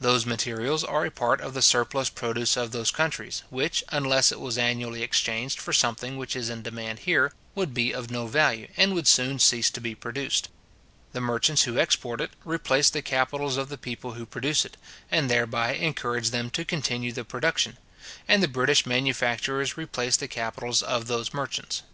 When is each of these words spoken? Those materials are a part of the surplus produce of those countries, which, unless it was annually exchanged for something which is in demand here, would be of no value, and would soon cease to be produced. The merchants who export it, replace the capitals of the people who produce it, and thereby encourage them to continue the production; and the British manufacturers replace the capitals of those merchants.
Those 0.00 0.26
materials 0.26 0.82
are 0.82 1.06
a 1.06 1.10
part 1.12 1.40
of 1.40 1.54
the 1.54 1.62
surplus 1.62 2.08
produce 2.10 2.56
of 2.56 2.72
those 2.72 2.90
countries, 2.90 3.44
which, 3.48 3.84
unless 3.90 4.32
it 4.32 4.40
was 4.40 4.58
annually 4.58 5.04
exchanged 5.04 5.60
for 5.60 5.72
something 5.72 6.16
which 6.16 6.34
is 6.34 6.48
in 6.48 6.62
demand 6.62 6.98
here, 7.06 7.32
would 7.54 7.74
be 7.74 7.92
of 7.94 8.10
no 8.10 8.26
value, 8.26 8.66
and 8.76 8.92
would 8.92 9.06
soon 9.06 9.38
cease 9.38 9.70
to 9.70 9.80
be 9.80 9.94
produced. 9.94 10.48
The 11.12 11.20
merchants 11.20 11.62
who 11.62 11.78
export 11.78 12.20
it, 12.20 12.32
replace 12.44 12.90
the 12.90 13.02
capitals 13.02 13.56
of 13.56 13.68
the 13.68 13.78
people 13.78 14.14
who 14.14 14.26
produce 14.26 14.64
it, 14.64 14.76
and 15.12 15.30
thereby 15.30 15.74
encourage 15.74 16.30
them 16.30 16.50
to 16.58 16.64
continue 16.64 17.12
the 17.12 17.22
production; 17.24 17.78
and 18.26 18.42
the 18.42 18.48
British 18.48 18.84
manufacturers 18.84 19.76
replace 19.76 20.16
the 20.16 20.26
capitals 20.26 20.82
of 20.82 21.06
those 21.06 21.32
merchants. 21.32 21.84